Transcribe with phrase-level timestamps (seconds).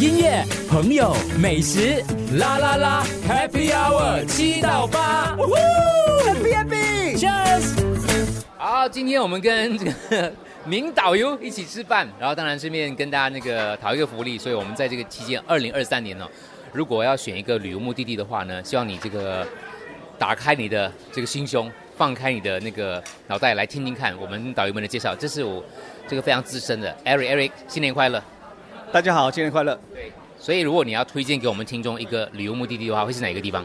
[0.00, 2.04] 音乐、朋友、美食，
[2.38, 5.36] 啦啦啦，Happy Hour 七到八
[6.24, 8.44] ，Happy Happy，Cheers！
[8.56, 10.32] 好，今天我们跟这个
[10.64, 16.24] 名导游一起吃饭，然后当然顺便跟大家那个讨一个福利，所以我们在这个期间，二零二三年呢，
[16.72, 19.44] 如果要选一个旅游目的地的话呢，希望你这个
[20.16, 25.12] 打开你的这个心胸，放开你的那个脑袋来听听看我们导游们的介绍。
[25.16, 25.60] 这是我
[26.06, 28.22] 这个非常资深的 Eric Eric，新年快乐！
[28.90, 29.78] 大家好，新年快乐。
[29.92, 33.62] 对，所以如果你要推荐给我们听众一个旅游目的地的话，会是哪个地方？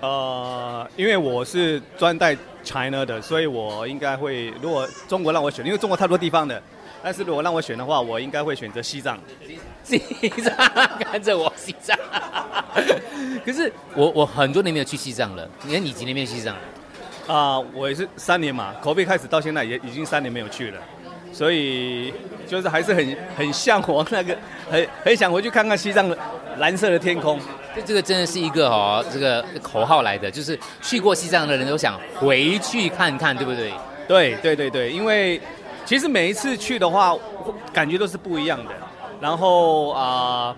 [0.00, 6.62] 呃，因为我是专带 China 的，所以我应该会，如果中国让我选，因为中国太多地方的，
[7.02, 9.18] 但是如果让我选的话，我应该会选择西藏。
[9.82, 9.98] 西
[10.42, 10.54] 藏，
[11.00, 11.98] 看着我西藏。
[13.44, 16.56] 可是我我很多年没有去西藏了，你看你几年没有去西藏？
[17.26, 20.80] 啊，我也是三年嘛，口碑开始到现在也已经三年没有去了。
[21.34, 22.14] 所以
[22.46, 24.36] 就是还是很很向往那个，
[24.70, 26.16] 很很想回去看看西藏的
[26.58, 27.40] 蓝色的天空。
[27.74, 33.72] 这这个真的是一个哦，这个口号来的，就是去过西藏的人都想回去看看，对不对？
[34.06, 35.40] 对对对对，因为
[35.84, 37.16] 其实每一次去的话，
[37.72, 38.70] 感觉都是不一样的。
[39.20, 40.54] 然后啊，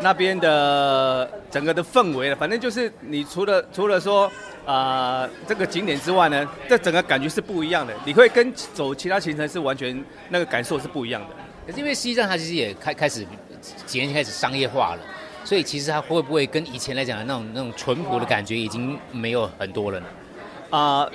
[0.00, 4.30] 那边的整个的氛围了，反正就是你除了除了说。
[4.66, 7.94] 啊，这个景点之外呢，这整个感觉是不一样的。
[8.04, 11.28] 你会跟走其他行程是完全那个感受是不一样的。
[11.64, 13.24] 可是因为西藏它其实也开开始
[13.86, 15.00] 几年前开始商业化了，
[15.44, 20.06] 所以其实它会不会跟以前来讲的那种那种淳朴的感觉已经没有很多了呢？
[20.70, 21.08] 啊，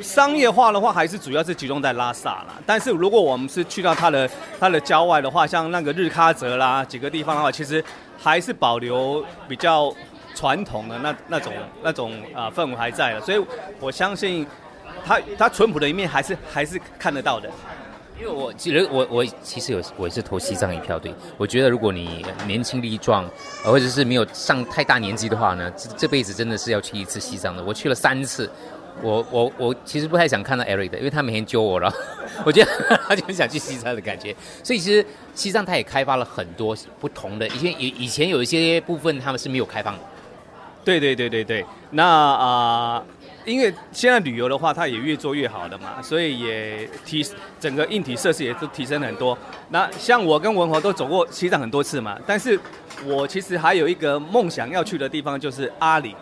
[0.00, 2.58] 商业化的话还是主要是集中在拉萨啦。
[2.66, 7.84] 但是如果我们是去到它的它的郊外的话，像那个日喀则啦几个地方的话，其实
[8.18, 9.94] 还是保留比较。
[10.32, 13.44] 传统的那那种那种啊氛围还在的，所以
[13.80, 14.46] 我相信
[15.04, 17.50] 他他淳朴的一面还是还是看得到的。
[18.18, 23.28] 因为我其实我我其实有我也是投西藏一票，对我觉得如果你年轻力壮，
[23.64, 27.62] 或者是没有上太大年纪的话呢，这这辈子真的是要去一次西藏的。
[27.64, 28.48] 我去了三次，
[29.02, 31.92] 我我我其实不太想看到 Eric 的，因为他每天揪我了，
[32.44, 32.70] 我觉得
[33.08, 34.34] 他就很想去西藏的感觉。
[34.62, 40.00] 所以其实西藏它也开发了很多不同的，以前以以前有一些部分他们是没有开放的。
[40.82, 43.04] 对对对对对，那啊，
[43.44, 47.22] 因为现在旅游的话，它也越做越好了嘛，所以也提
[47.60, 49.36] 整个硬体设施也都提升了很多。
[49.68, 52.58] 那像我跟文华都走过西藏很多次嘛，但是
[53.04, 56.16] 我其实还有一个梦想要去的地方就是阿里，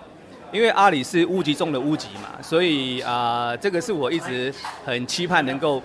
[0.53, 4.53] 因为阿里是屋脊中的屋脊嘛，所以啊，这个是我一直
[4.85, 5.83] 很期盼能够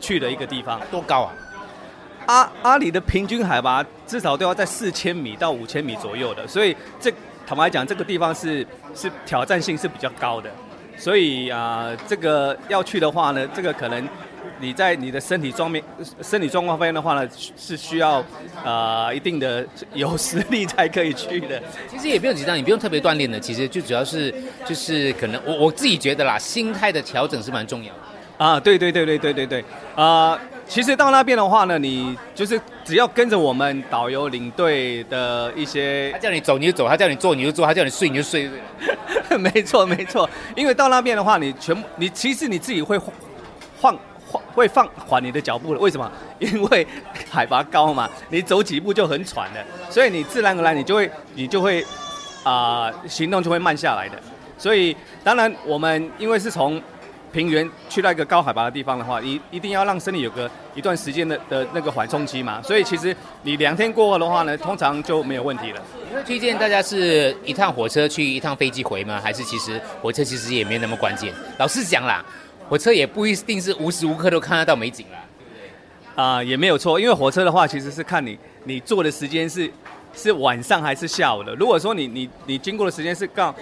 [0.00, 0.80] 去的一个地方。
[0.90, 1.32] 多高啊？
[2.26, 7.12] 阿阿里的平均海拔至少都要在四千米到五千米左右的，所以这。
[7.48, 8.60] 坦白讲，这个地方是
[8.94, 10.50] 是挑战性是比较高的，
[10.98, 14.06] 所以啊，这个要去的话呢，这个可能
[14.60, 15.82] 你在你的身体状面、
[16.22, 18.24] 身体状况方面的话呢，是需要
[18.64, 21.62] 啊一定的有实力才可以去的。
[21.88, 28.00] 其实也不用紧张，你不用特别锻炼的，其实就主要是就是可能我我自己觉得啦，心态的调整是蛮重要的。
[28.44, 29.64] 啊，对对对对对对对，
[29.96, 38.48] 啊，其实到那边的话呢，你就是只要跟着我们导游领队的一些，他叫你走你就走，他叫你坐你就坐，他叫你睡你就睡，
[39.36, 43.12] 没错没错，因为到那边的话，你全部你其实你自己会放
[43.80, 43.98] 放
[44.58, 46.10] 会放缓你的脚步了，为什么？
[46.38, 46.86] 因为
[47.30, 51.86] 海拔高嘛，你走几步就很喘的，所以你自然而然你就会你就会
[52.42, 54.18] 啊行动就会慢下来的，
[54.58, 56.82] 所以当然我们因为是从。
[57.30, 62.62] 平原去到一个高海拔的地方的话，一一定要让身体有个一段时间的的那个缓冲期嘛。
[62.62, 65.82] 所以其实你两天过后的话呢，通常就没有问题了。
[66.08, 69.20] 你会推荐大家是一趟火车去一趟飞机回吗？
[69.22, 71.30] 还是其实火车其实也没那么关键？
[71.58, 72.24] 老实讲啦，
[72.68, 79.70] 火车也不一定是无时无刻都看得到美景啦，啊，也没有错，因为火车的话其实是看你你坐的时间是
[80.14, 81.54] 是晚上还是下午的。
[81.54, 83.54] 如果说你你你经过的时间是刚。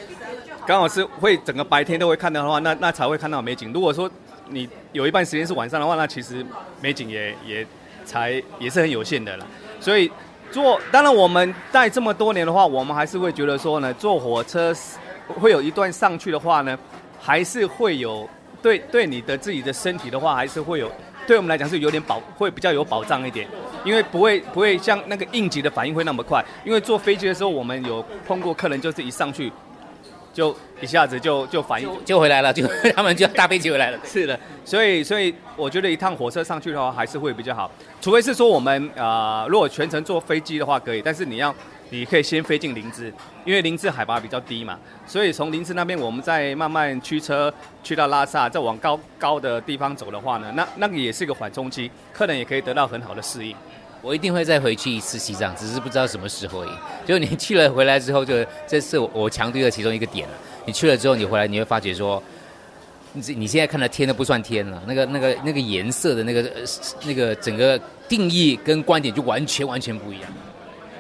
[0.66, 3.72] 刚好是会整个白天都会看到的话，那那才会看到美景。
[3.72, 4.10] 如果说
[4.48, 6.44] 你有一半时间是晚上的话，那其实
[6.80, 7.64] 美景也也
[8.04, 9.46] 才也是很有限的了。
[9.78, 10.10] 所以
[10.50, 14.74] 坐，当然我们在这么多年的话，我们还是会觉得说呢，坐火车
[15.40, 16.76] 会有一段上去的话呢，
[17.20, 18.28] 还是会有
[18.66, 20.90] 对对你的自己的身体的话，还是会有
[21.24, 23.46] 对我们来讲是有点保，会比较有保障一点，
[23.84, 26.44] 因为不会不会像那个应急的反应会那么快。
[26.64, 29.52] 因为坐飞机的时候，我们有碰过客人，就是一上去。
[30.34, 33.98] 就一下子就就反应就回来了，就 他们就搭飞机回来了。
[34.04, 37.70] 是的，所以所以我觉得一趟火车上去的话还是会比较好，
[38.02, 41.54] 除非是说我们啊，如果全程坐飞机的话可以，但是你要
[41.90, 43.12] 你可以先飞进林芝，
[43.44, 47.52] 因为林芝海拔比较低嘛，所以从林芝那边我们再慢慢驱车
[47.82, 53.54] 去到拉萨，再往高高的地方走的话呢，那那个也是一个缓冲期，客人也可以得到很好的适应。
[54.02, 56.70] 我一定会再回去一次西藏，只是不知道什么时候而已。
[57.06, 60.34] 就你去了回来之后，就这是我我强调的其中一个点了。
[60.64, 62.22] 你去了之后，你回来你会发觉说，
[63.12, 66.44] 你你现在看的天都不算天了，那个那个那个颜色的那个
[67.04, 70.30] 那个整个定义跟观点就完全完全不一样。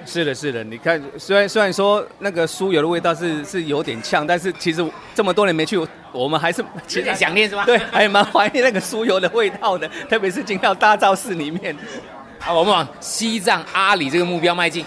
[0.06, 5.78] 是的，是的，你看，虽然虽然说那个酥油的味道是是有点呛，但是其实这么多年没去，
[6.12, 6.64] 我们还是
[6.94, 7.64] 有点想念是吧？
[7.66, 11.76] 对，还蛮怀念那个酥油的味道的，特别是进到大昭寺里面。
[12.38, 14.84] 好，我们往西藏阿里这个目标迈进。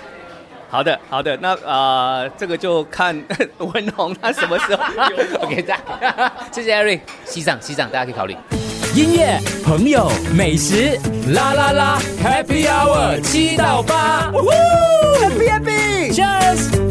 [0.69, 3.19] 好的，好的，那呃，这个就看
[3.57, 4.83] 文宏他什么时候。
[5.42, 5.80] OK，再
[6.51, 7.01] 谢谢艾瑞。
[7.25, 8.36] 西藏，西藏，大家可以考虑。
[9.00, 11.00] 音乐、朋友、美食，
[11.30, 14.30] 啦啦啦，Happy Hour 七到八
[15.22, 16.88] ，Happy Happy，Cheers。